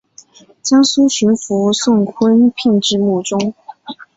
[0.63, 3.53] 江苏巡抚宋荦聘致幕中。